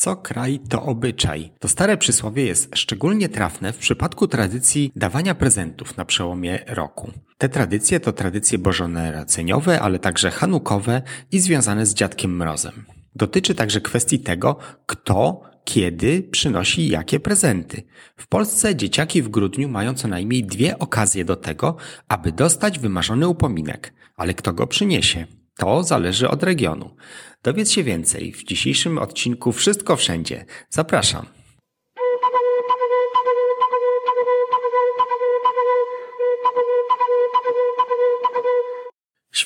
[0.00, 1.52] Co kraj to obyczaj.
[1.58, 7.12] To stare przysłowie jest szczególnie trafne w przypadku tradycji dawania prezentów na przełomie roku.
[7.38, 11.02] Te tradycje to tradycje bożonarodzeniowe, ale także hanukowe
[11.32, 12.84] i związane z Dziadkiem Mrozem.
[13.14, 17.82] Dotyczy także kwestii tego, kto kiedy przynosi jakie prezenty.
[18.16, 21.76] W Polsce dzieciaki w grudniu mają co najmniej dwie okazje do tego,
[22.08, 23.92] aby dostać wymarzony upominek.
[24.16, 25.26] Ale kto go przyniesie?
[25.60, 26.90] To zależy od regionu.
[27.42, 30.44] Dowiedz się więcej w dzisiejszym odcinku Wszystko Wszędzie.
[30.70, 31.39] Zapraszam.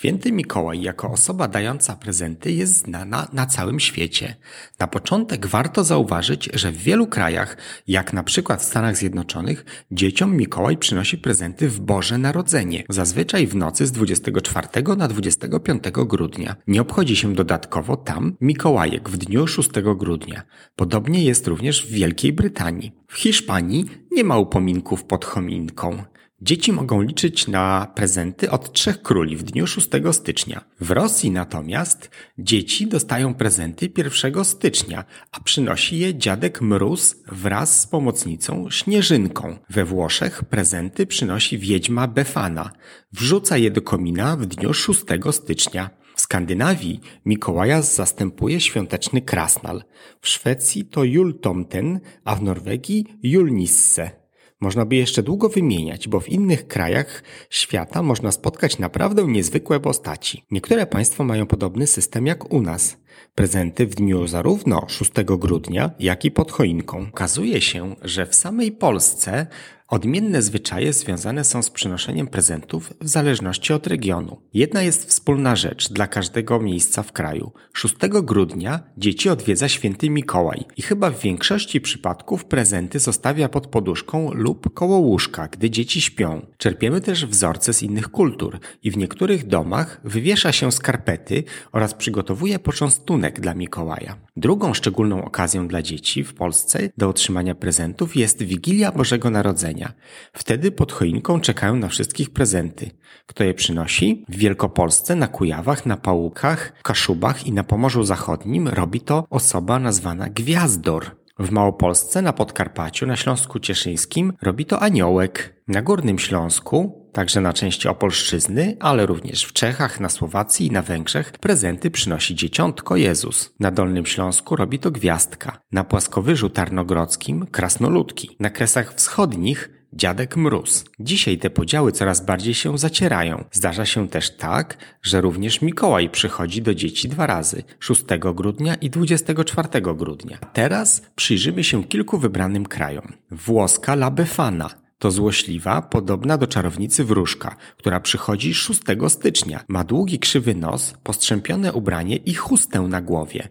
[0.05, 4.37] Święty Mikołaj jako osoba dająca prezenty jest znana na całym świecie.
[4.79, 7.57] Na początek warto zauważyć, że w wielu krajach,
[7.89, 13.57] jak na przykład w Stanach Zjednoczonych, dzieciom Mikołaj przynosi prezenty w Boże Narodzenie, zazwyczaj w
[13.57, 16.57] nocy z 24 na 25 grudnia.
[16.67, 20.43] Nie obchodzi się dodatkowo tam Mikołajek w dniu 6 grudnia.
[20.77, 22.93] Podobnie jest również w Wielkiej Brytanii.
[23.09, 26.05] W Hiszpanii nie ma upominków pod chominką.
[26.45, 30.65] Dzieci mogą liczyć na prezenty od trzech króli w dniu 6 stycznia.
[30.81, 37.87] W Rosji natomiast dzieci dostają prezenty 1 stycznia, a przynosi je dziadek Mróz wraz z
[37.87, 39.59] pomocnicą Śnieżynką.
[39.71, 42.71] We Włoszech prezenty przynosi wiedźma Befana.
[43.13, 45.01] Wrzuca je do komina w dniu 6
[45.31, 45.91] stycznia.
[46.15, 49.85] W Skandynawii Mikołaja zastępuje świąteczny krasnal.
[50.21, 54.24] W Szwecji to Jultomten, a w Norwegii Julnisse.
[54.61, 60.45] Można by jeszcze długo wymieniać, bo w innych krajach świata można spotkać naprawdę niezwykłe postaci.
[60.51, 62.97] Niektóre państwa mają podobny system jak u nas.
[63.35, 67.07] Prezenty w dniu zarówno 6 grudnia, jak i pod choinką.
[67.09, 69.47] Okazuje się, że w samej Polsce
[69.89, 74.41] Odmienne zwyczaje związane są z przynoszeniem prezentów w zależności od regionu.
[74.55, 77.53] Jedna jest wspólna rzecz dla każdego miejsca w kraju.
[77.73, 84.31] 6 grudnia dzieci odwiedza święty Mikołaj i chyba w większości przypadków prezenty zostawia pod poduszką
[84.33, 86.47] lub koło łóżka, gdy dzieci śpią.
[86.59, 92.59] Czerpiemy też wzorce z innych kultur i w niektórych domach wywiesza się skarpety oraz przygotowuje
[93.05, 94.17] począstunek dla Mikołaja.
[94.37, 99.93] Drugą szczególną okazją dla dzieci w Polsce do otrzymania prezentów jest Wigilia Bożego Narodzenia
[100.33, 102.91] Wtedy pod choinką czekają na wszystkich prezenty.
[103.27, 104.25] Kto je przynosi?
[104.29, 110.29] W Wielkopolsce, na Kujawach, na Pałukach, Kaszubach i na Pomorzu Zachodnim robi to osoba nazwana
[110.29, 111.24] Gwiazdor.
[111.39, 115.55] W Małopolsce, na Podkarpaciu, na Śląsku Cieszyńskim robi to aniołek.
[115.69, 120.83] Na Górnym Śląsku, także na części Opolszczyzny, ale również w Czechach, na Słowacji i na
[120.83, 123.55] Węgrzech prezenty przynosi dzieciątko Jezus.
[123.61, 125.61] Na Dolnym Śląsku robi to gwiazdka.
[125.73, 128.37] Na Płaskowyżu Tarnogrodzkim krasnoludki.
[128.41, 130.85] Na Kresach Wschodnich Dziadek Mróz.
[131.01, 133.45] Dzisiaj te podziały coraz bardziej się zacierają.
[133.53, 138.91] Zdarza się też tak, że również Mikołaj przychodzi do dzieci dwa razy 6 grudnia i
[138.91, 140.39] 24 grudnia.
[140.53, 143.13] Teraz przyjrzymy się kilku wybranym krajom.
[143.31, 149.65] Włoska La Befana, to złośliwa, podobna do czarownicy wróżka, która przychodzi 6 stycznia.
[149.69, 153.49] Ma długi krzywy nos, postrzępione ubranie i chustę na głowie.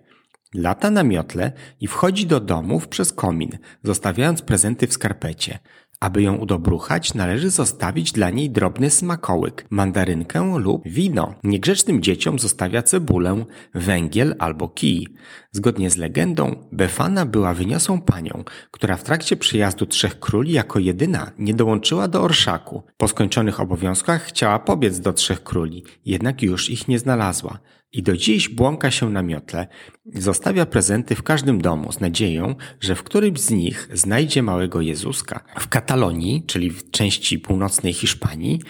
[0.54, 5.60] Lata na miotle i wchodzi do domów przez komin, zostawiając prezenty w skarpecie.
[6.04, 11.36] Aby ją udobruchać, należy zostawić dla niej drobny smakołyk, mandarynkę lub wino.
[11.44, 15.08] Niegrzecznym dzieciom zostawia cebulę, węgiel albo kij.
[15.52, 21.32] Zgodnie z legendą, Befana była wyniosłą panią, która w trakcie przyjazdu Trzech Króli jako jedyna
[21.40, 22.84] nie dołączyła do orszaku.
[22.98, 27.60] Po skończonych obowiązkach chciała pobiec do Trzech Króli, jednak już ich nie znalazła
[27.94, 29.68] i do dziś błąka się na miotle,
[30.06, 35.44] zostawia prezenty w każdym domu z nadzieją, że w którymś z nich znajdzie małego Jezuska.
[35.60, 38.62] W Katalonii, czyli w części północnej Hiszpanii,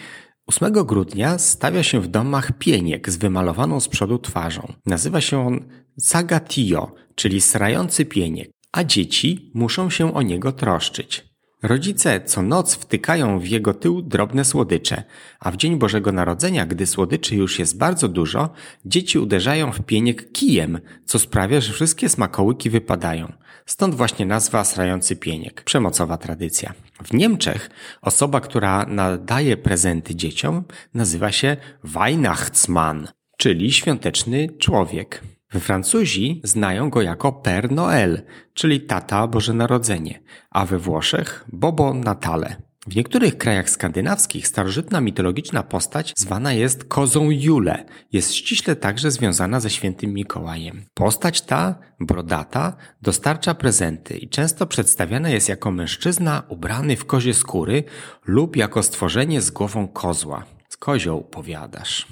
[0.47, 4.73] 8 grudnia stawia się w domach pieniek z wymalowaną z przodu twarzą.
[4.85, 11.32] Nazywa się on Zagatillo, czyli srający pieniek, a dzieci muszą się o niego troszczyć.
[11.63, 15.03] Rodzice co noc wtykają w jego tył drobne słodycze,
[15.39, 18.49] a w dzień Bożego Narodzenia, gdy słodyczy już jest bardzo dużo,
[18.85, 23.33] dzieci uderzają w pieniek kijem, co sprawia, że wszystkie smakołyki wypadają.
[23.65, 26.73] Stąd właśnie nazwa srający pieniek, przemocowa tradycja.
[27.03, 27.69] W Niemczech
[28.01, 35.23] osoba, która nadaje prezenty dzieciom, nazywa się Weihnachtsmann, czyli świąteczny człowiek.
[35.59, 38.21] Francuzi znają go jako Père Noël,
[38.53, 40.19] czyli tata Boże Narodzenie,
[40.51, 42.55] a we Włoszech Bobo Natale.
[42.87, 47.85] W niektórych krajach skandynawskich starożytna mitologiczna postać zwana jest kozą Jule.
[48.11, 50.85] Jest ściśle także związana ze świętym Mikołajem.
[50.93, 57.83] Postać ta, brodata, dostarcza prezenty i często przedstawiana jest jako mężczyzna ubrany w kozie skóry
[58.25, 60.45] lub jako stworzenie z głową kozła.
[60.69, 62.07] Z kozioł powiadasz.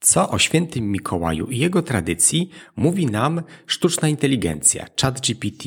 [0.00, 5.64] Co o świętym Mikołaju i jego tradycji mówi nam sztuczna inteligencja, ChatGPT?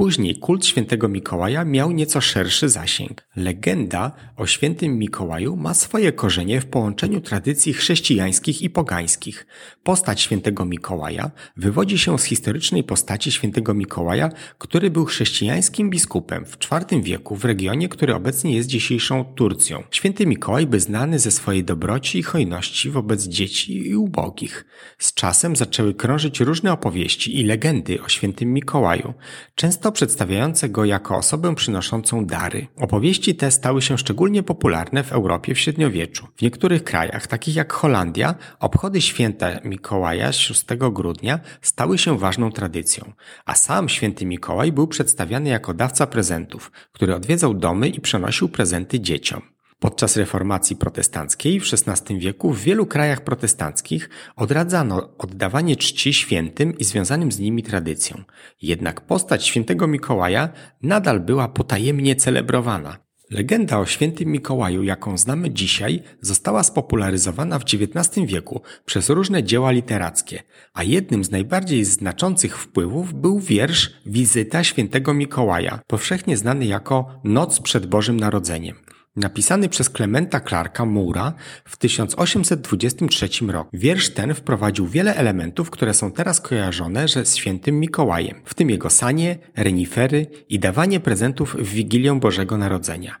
[0.00, 3.22] Później kult świętego Mikołaja miał nieco szerszy zasięg.
[3.36, 9.46] Legenda o świętym Mikołaju ma swoje korzenie w połączeniu tradycji chrześcijańskich i pogańskich.
[9.82, 16.56] Postać świętego Mikołaja wywodzi się z historycznej postaci świętego Mikołaja, który był chrześcijańskim biskupem w
[16.72, 19.82] IV wieku w regionie, który obecnie jest dzisiejszą Turcją.
[19.90, 24.64] Święty Mikołaj był znany ze swojej dobroci i hojności wobec dzieci i ubogich.
[24.98, 29.14] Z czasem zaczęły krążyć różne opowieści i legendy o świętym Mikołaju.
[29.54, 32.66] Często przedstawiające go jako osobę przynoszącą dary.
[32.76, 36.26] Opowieści te stały się szczególnie popularne w Europie w średniowieczu.
[36.36, 43.12] W niektórych krajach, takich jak Holandia, obchody święta Mikołaja 6 grudnia stały się ważną tradycją,
[43.44, 49.00] a sam święty Mikołaj był przedstawiany jako dawca prezentów, który odwiedzał domy i przenosił prezenty
[49.00, 49.42] dzieciom.
[49.80, 56.84] Podczas reformacji protestanckiej w XVI wieku w wielu krajach protestanckich odradzano oddawanie czci świętym i
[56.84, 58.24] związanym z nimi tradycjom.
[58.62, 60.48] Jednak postać świętego Mikołaja
[60.82, 62.98] nadal była potajemnie celebrowana.
[63.30, 69.70] Legenda o świętym Mikołaju, jaką znamy dzisiaj, została spopularyzowana w XIX wieku przez różne dzieła
[69.70, 70.42] literackie,
[70.74, 77.60] a jednym z najbardziej znaczących wpływów był wiersz Wizyta świętego Mikołaja, powszechnie znany jako Noc
[77.60, 78.76] przed Bożym Narodzeniem
[79.16, 81.32] napisany przez Klementa Clarka Moora
[81.64, 83.70] w 1823 roku.
[83.72, 88.90] Wiersz ten wprowadził wiele elementów, które są teraz kojarzone z świętym Mikołajem, w tym jego
[88.90, 93.16] sanie, renifery i dawanie prezentów w Wigilię Bożego Narodzenia.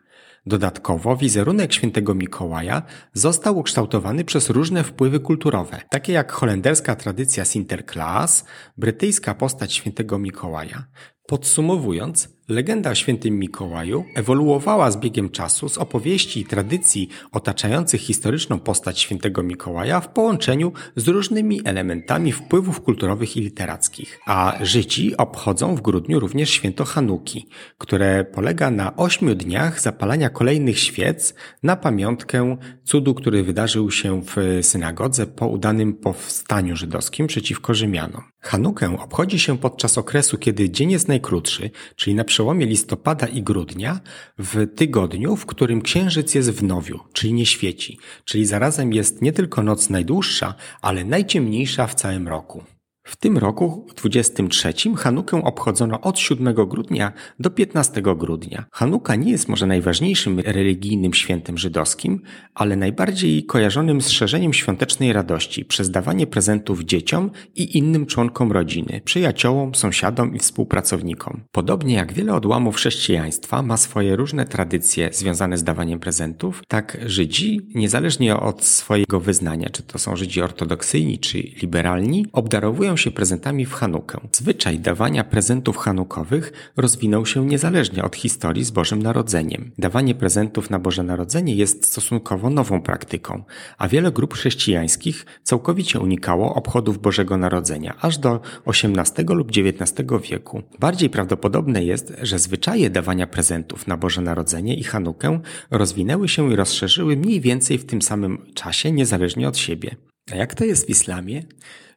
[0.46, 2.82] Dodatkowo wizerunek świętego Mikołaja
[3.12, 8.44] został ukształtowany przez różne wpływy kulturowe, takie jak holenderska tradycja Sinterklaas,
[8.76, 10.84] brytyjska postać świętego Mikołaja.
[11.30, 18.58] Podsumowując, Legenda o świętym Mikołaju ewoluowała z biegiem czasu z opowieści i tradycji otaczających historyczną
[18.58, 24.20] postać świętego Mikołaja w połączeniu z różnymi elementami wpływów kulturowych i literackich.
[24.26, 27.48] A Żydzi obchodzą w grudniu również święto Hanuki,
[27.78, 34.58] które polega na ośmiu dniach zapalania kolejnych świec na pamiątkę cudu, który wydarzył się w
[34.62, 38.22] synagodze po udanym powstaniu żydowskim przeciwko Rzymianom.
[38.40, 44.00] Hanukę obchodzi się podczas okresu, kiedy dzień jest najkrótszy, czyli na przełomie listopada i grudnia,
[44.38, 49.32] w tygodniu, w którym księżyc jest w nowiu, czyli nie świeci, czyli zarazem jest nie
[49.32, 52.64] tylko noc najdłuższa, ale najciemniejsza w całym roku.
[53.02, 58.64] W tym roku, w 23, Hanukę obchodzono od 7 grudnia do 15 grudnia.
[58.72, 62.22] Hanuka nie jest może najważniejszym religijnym świętem żydowskim,
[62.54, 69.00] ale najbardziej kojarzonym z szerzeniem świątecznej radości przez dawanie prezentów dzieciom i innym członkom rodziny,
[69.04, 71.44] przyjaciołom, sąsiadom i współpracownikom.
[71.52, 77.60] Podobnie jak wiele odłamów chrześcijaństwa ma swoje różne tradycje związane z dawaniem prezentów, tak Żydzi,
[77.74, 83.72] niezależnie od swojego wyznania, czy to są Żydzi ortodoksyjni czy liberalni, obdarowują się prezentami w
[83.72, 84.20] Hanukę.
[84.32, 89.70] Zwyczaj dawania prezentów hanukowych rozwinął się niezależnie od historii z Bożym Narodzeniem.
[89.78, 93.44] Dawanie prezentów na Boże Narodzenie jest stosunkowo nową praktyką,
[93.78, 100.62] a wiele grup chrześcijańskich całkowicie unikało obchodów Bożego Narodzenia aż do XVIII lub XIX wieku.
[100.78, 106.56] Bardziej prawdopodobne jest, że zwyczaje dawania prezentów na Boże Narodzenie i Hanukę rozwinęły się i
[106.56, 109.96] rozszerzyły mniej więcej w tym samym czasie, niezależnie od siebie.
[110.32, 111.42] A jak to jest w islamie?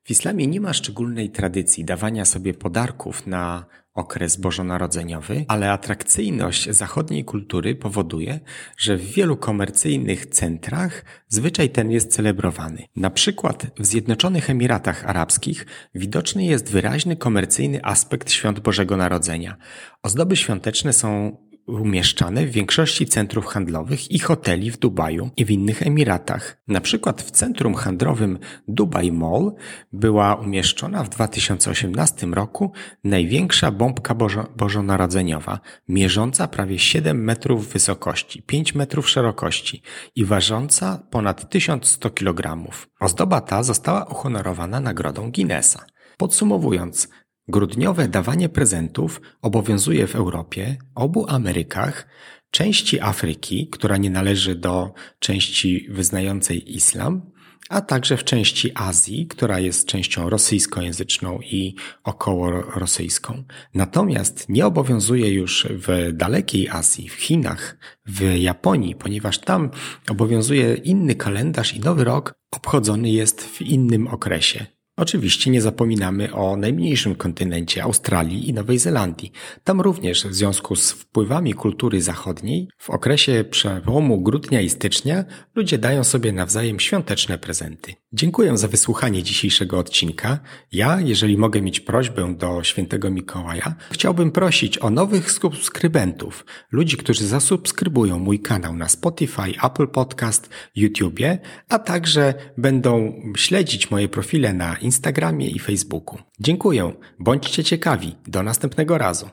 [0.04, 7.26] W islamie nie ma szczególnej tradycji dawania sobie podarków na okres bożonarodzeniowy, ale atrakcyjność zachodniej
[7.26, 8.40] kultury powoduje,
[8.78, 12.84] że w wielu komercyjnych centrach zwyczaj ten jest celebrowany.
[12.96, 19.58] Na przykład w Zjednoczonych Emiratach Arabskich widoczny jest wyraźny komercyjny aspekt świąt Bożego Narodzenia.
[20.04, 25.88] Ozdoby świąteczne są umieszczane w większości centrów handlowych i hoteli w Dubaju i w innych
[25.88, 26.62] Emiratach.
[26.68, 29.54] Na przykład w centrum handlowym Dubai Mall
[29.94, 32.72] była umieszczona w 2018 roku
[33.04, 39.82] największa bombka bożo bożonarodzeniowa, mierząca prawie 7 metrów wysokości, 5 metrów szerokości
[40.16, 42.72] i ważąca ponad 1100 kg.
[43.00, 45.86] Ozdoba ta została uhonorowana nagrodą Guinnessa.
[46.18, 47.08] Podsumowując,
[47.48, 52.08] Grudniowe dawanie prezentów obowiązuje w Europie, obu Amerykach,
[52.52, 57.22] części Afryki, która nie należy do części wyznającej islam,
[57.70, 63.44] a także w części Azji, która jest częścią rosyjskojęzyczną i około rosyjską.
[63.74, 69.70] Natomiast nie obowiązuje już w dalekiej Azji, w Chinach, w Japonii, ponieważ tam
[70.10, 74.66] obowiązuje inny kalendarz i nowy rok obchodzony jest w innym okresie.
[74.98, 79.32] Oczywiście nie zapominamy o najmniejszym kontynencie Australii i Nowej Zelandii.
[79.64, 85.78] Tam również w związku z wpływami kultury zachodniej w okresie przełomu grudnia i stycznia ludzie
[85.78, 87.94] dają sobie nawzajem świąteczne prezenty.
[88.14, 90.40] Dziękuję za wysłuchanie dzisiejszego odcinka.
[90.72, 97.28] Ja, jeżeli mogę mieć prośbę do świętego Mikołaja, chciałbym prosić o nowych subskrybentów, ludzi, którzy
[97.28, 104.83] zasubskrybują mój kanał na Spotify, Apple Podcast, YouTubie, a także będą śledzić moje profile na
[104.84, 106.20] Instagramie i Facebooku.
[106.40, 108.16] Dziękuję, bądźcie ciekawi.
[108.28, 109.30] Do następnego razu.